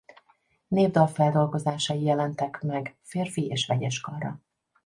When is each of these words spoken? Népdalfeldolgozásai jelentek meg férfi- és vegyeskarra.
Népdalfeldolgozásai 0.67 2.01
jelentek 2.03 2.61
meg 2.61 2.97
férfi- 3.01 3.47
és 3.49 3.65
vegyeskarra. 3.67 4.41